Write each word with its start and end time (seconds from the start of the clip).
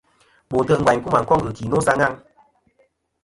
Bo 0.49 0.57
ntè' 0.63 0.79
ngvaynkuma 0.81 1.19
koŋ 1.27 1.39
ghɨki 1.43 1.65
no 1.67 1.77
sa 1.85 1.93
ghaŋ. 1.99 2.13